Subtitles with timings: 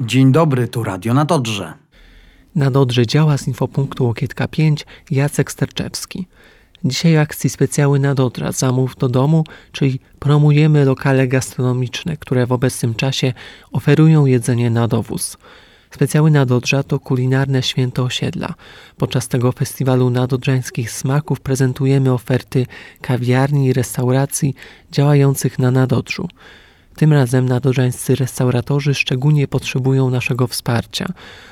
[0.00, 1.74] Dzień dobry, tu Radio na Dodrze.
[2.54, 6.26] Na Dodrze działa z infopunktu Łokietka 5 Jacek Sterczewski.
[6.84, 12.94] Dzisiaj akcji specjały na Dodra Zamów do domu, czyli promujemy lokale gastronomiczne, które w obecnym
[12.94, 13.32] czasie
[13.72, 15.36] oferują jedzenie na dowóz.
[15.90, 18.54] Specjały Nadodrza to kulinarne święto osiedla.
[18.96, 22.66] Podczas tego festiwalu nadodrzańskich smaków prezentujemy oferty
[23.00, 24.54] kawiarni i restauracji
[24.92, 26.28] działających na Nadodrzu.
[26.96, 31.06] Tym razem nadodrzańscy restauratorzy szczególnie potrzebują naszego wsparcia.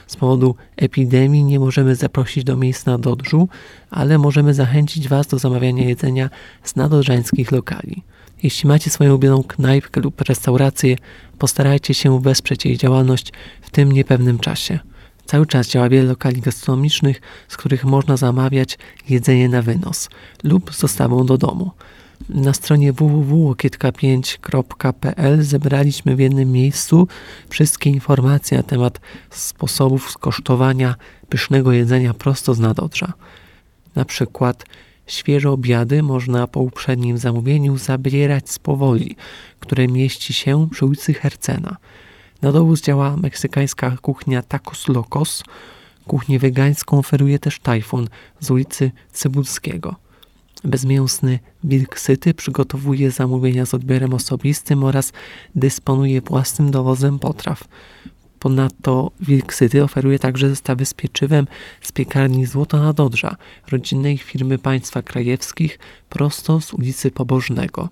[0.07, 3.49] Z powodu epidemii nie możemy zaprosić do miejsc na Dodrzu,
[3.91, 6.31] ale możemy zachęcić Was do zamawiania jedzenia
[6.63, 8.03] z nadodrzańskich lokali.
[8.43, 10.97] Jeśli macie swoją ulubioną knajpkę lub restaurację,
[11.39, 13.33] postarajcie się wesprzeć jej działalność
[13.63, 14.79] w tym niepewnym czasie.
[15.27, 20.09] Cały czas działa wiele lokali gastronomicznych, z których można zamawiać jedzenie na wynos
[20.45, 21.71] lub z dostawą do domu.
[22.29, 27.09] Na stronie www.okietka5.pl zebraliśmy w jednym miejscu
[27.49, 30.95] wszystkie informacje na temat sposobów skosztowania
[31.29, 33.13] pysznego jedzenia prosto z nadodrza.
[33.95, 34.65] Na przykład
[35.07, 39.17] Świeże obiady można po uprzednim zamówieniu zabierać z powoli,
[39.61, 41.77] które mieści się przy ulicy Hercena.
[42.43, 45.45] Na dowóz działa meksykańska kuchnia Tacos Locos.
[46.07, 48.09] Kuchnię wegańską oferuje też Tajfun
[48.41, 50.02] z ulicy Cybulskiego.
[50.65, 55.13] Bezmięsny Wilk Syty przygotowuje zamówienia z odbiorem osobistym oraz
[55.55, 57.65] dysponuje własnym dowozem potraw.
[58.39, 61.47] Ponadto Wilk City oferuje także zestawy z pieczywem
[61.83, 63.37] z piekarni Złota na Dodrza,
[63.71, 67.89] rodzinnej firmy państwa krajewskich, prosto z ulicy Pobożnego.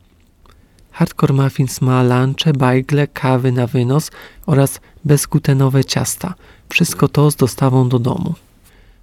[0.91, 4.11] Hardcore Muffins ma lunche, bajgle, kawy na wynos
[4.47, 6.35] oraz bezglutenowe ciasta.
[6.69, 8.35] Wszystko to z dostawą do domu.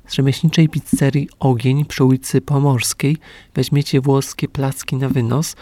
[0.08, 3.18] Z rzemieślniczej pizzerii Ogień przy ulicy Pomorskiej
[3.54, 5.56] weźmiecie włoskie placki na wynos,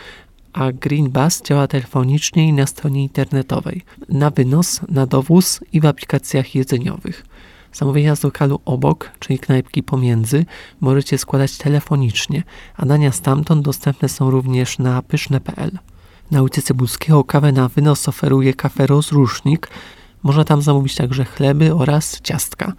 [0.53, 5.85] a Green Bus działa telefonicznie i na stronie internetowej, na wynos, na dowóz i w
[5.85, 7.25] aplikacjach jedzeniowych.
[7.73, 10.45] Zamówienia z lokalu obok, czyli knajpki pomiędzy,
[10.81, 12.43] możecie składać telefonicznie,
[12.77, 15.71] a dania stamtąd dostępne są również na pyszne.pl.
[16.31, 19.69] Na ulicy Cybulskiego kawę na wynos oferuje kafe Rozrusznik.
[20.23, 22.73] Można tam zamówić także chleby oraz ciastka.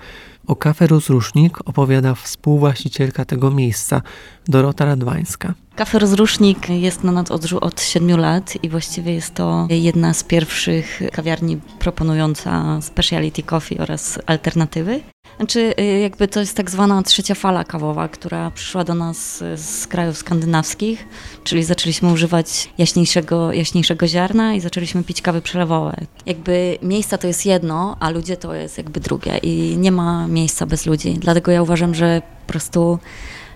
[0.46, 4.02] O kafe Rozrusznik opowiada współwłaścicielka tego miejsca,
[4.48, 5.54] Dorota Radwańska.
[5.76, 11.00] Kafe Rozrusznik jest na Nadodrzu od 7 lat i właściwie jest to jedna z pierwszych
[11.12, 15.00] kawiarni proponująca speciality coffee oraz alternatywy.
[15.36, 19.86] Znaczy, y, jakby to jest tak zwana trzecia fala kawowa, która przyszła do nas z
[19.86, 21.06] krajów skandynawskich,
[21.44, 25.96] czyli zaczęliśmy używać jaśniejszego, jaśniejszego ziarna i zaczęliśmy pić kawy przelewowe.
[26.26, 30.66] Jakby miejsca to jest jedno, a ludzie to jest jakby drugie i nie ma miejsca
[30.66, 31.14] bez ludzi.
[31.14, 32.98] Dlatego ja uważam, że po prostu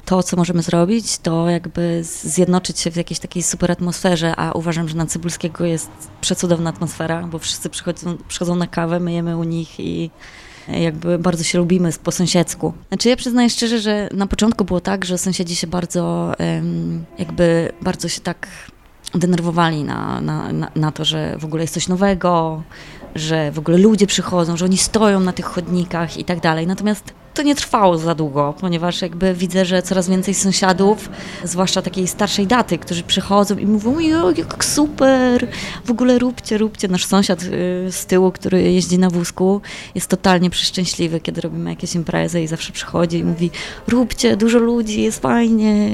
[0.05, 4.89] to, co możemy zrobić, to jakby zjednoczyć się w jakiejś takiej super atmosferze, a uważam,
[4.89, 5.91] że na Cybulskiego jest
[6.21, 10.11] przecudowna atmosfera, bo wszyscy przychodzą, przychodzą na kawę, my jemy u nich i
[10.69, 12.73] jakby bardzo się lubimy po sąsiedzku.
[12.89, 16.33] Znaczy ja przyznaję szczerze, że na początku było tak, że sąsiedzi się bardzo
[17.19, 18.49] jakby bardzo się tak
[19.15, 22.63] denerwowali na, na, na, na to, że w ogóle jest coś nowego,
[23.15, 26.67] że w ogóle ludzie przychodzą, że oni stoją na tych chodnikach i tak dalej.
[26.67, 31.11] Natomiast to nie trwało za długo, ponieważ jakby widzę, że coraz więcej sąsiadów,
[31.45, 35.49] zwłaszcza takiej starszej daty, którzy przychodzą i mówią, jo, jak super,
[35.85, 36.89] w ogóle róbcie, róbcie.
[36.89, 37.47] Nasz sąsiad y,
[37.91, 39.61] z tyłu, który jeździ na wózku,
[39.95, 43.51] jest totalnie przeszczęśliwy, kiedy robimy jakieś imprezy i zawsze przychodzi i mówi,
[43.89, 45.91] róbcie, dużo ludzi, jest fajnie,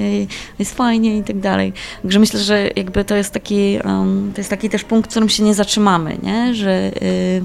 [0.58, 1.72] jest fajnie i tak dalej.
[2.02, 5.28] Także myślę, że jakby to jest taki, um, to jest taki też punkt, w którym
[5.28, 6.54] się nie zatrzymamy, nie?
[6.54, 7.42] że y,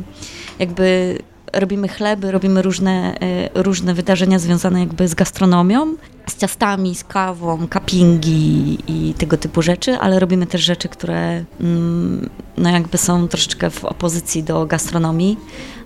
[0.59, 1.17] jakby
[1.53, 5.95] robimy chleby, robimy różne, e, różne wydarzenia związane jakby z gastronomią,
[6.27, 12.29] z ciastami, z kawą, cuppingi i tego typu rzeczy, ale robimy też rzeczy, które mm,
[12.57, 15.37] no jakby są troszeczkę w opozycji do gastronomii,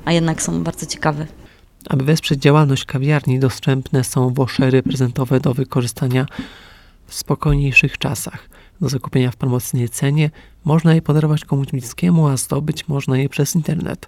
[0.05, 1.27] a jednak są bardzo ciekawe.
[1.89, 6.25] Aby wesprzeć działalność kawiarni, dostępne są woszery prezentowe do wykorzystania
[7.07, 8.49] w spokojniejszych czasach.
[8.81, 10.29] Do zakupienia w promocyjnej cenie
[10.65, 14.07] można je podarować komuś bliskiemu, a zdobyć można je przez internet.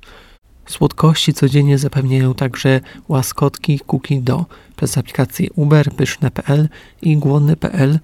[0.68, 6.70] Słodkości codziennie zapewniają także łaskotki Cookie Do przez aplikacje Uber, pyszne.pl
[7.02, 8.00] i głodny.pl,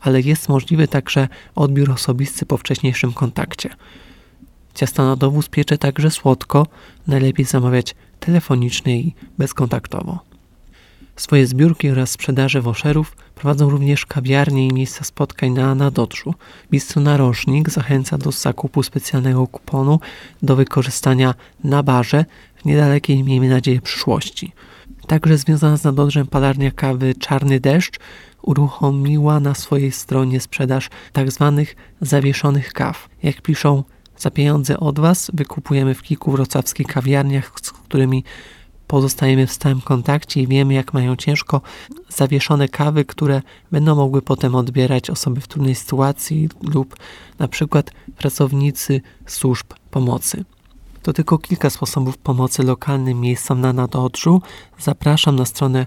[0.00, 3.70] ale jest możliwy także odbiór osobisty po wcześniejszym kontakcie.
[4.74, 6.66] Ciasta na dowóz piecze także słodko,
[7.06, 10.31] najlepiej zamawiać telefonicznie i bezkontaktowo.
[11.16, 16.34] Swoje zbiórki oraz sprzedaże woszerów prowadzą również kawiarnie i miejsca spotkań na Nadodrzu.
[16.70, 20.00] Bistro Narożnik zachęca do zakupu specjalnego kuponu
[20.42, 22.24] do wykorzystania na barze
[22.56, 24.52] w niedalekiej, miejmy nadzieję, przyszłości.
[25.06, 27.98] Także związana z Nadodrzem palarnia kawy Czarny Deszcz
[28.42, 31.52] uruchomiła na swojej stronie sprzedaż tzw.
[31.56, 33.08] Tak zawieszonych kaw.
[33.22, 33.84] Jak piszą
[34.16, 38.24] Za pieniądze od Was wykupujemy w kilku wrocławskich kawiarniach, z którymi
[38.92, 41.60] pozostajemy w stałym kontakcie i wiemy, jak mają ciężko
[42.08, 46.96] zawieszone kawy, które będą mogły potem odbierać osoby w trudnej sytuacji lub
[47.38, 50.44] na przykład pracownicy służb pomocy.
[51.02, 54.42] To tylko kilka sposobów pomocy lokalnym miejscom na Nadodrzu.
[54.78, 55.86] Zapraszam na stronę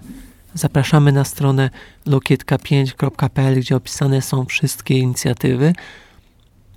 [0.54, 1.70] Zapraszamy na stronę
[2.06, 5.72] lokietka5.pl, gdzie opisane są wszystkie inicjatywy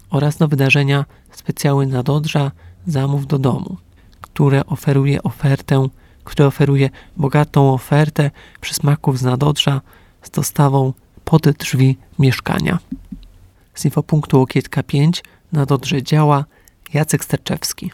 [0.09, 2.51] oraz na wydarzenia specjały Nadodrza
[2.87, 3.77] Zamów do domu,
[4.21, 5.89] które oferuje ofertę,
[6.23, 8.31] które oferuje bogatą ofertę
[8.61, 9.81] przysmaków z Nadodrza
[10.21, 10.93] z dostawą
[11.25, 12.79] pod drzwi mieszkania.
[13.73, 16.45] Z infopunktu Łokietka 5 Nadodrze działa
[16.93, 17.91] Jacek Sterczewski.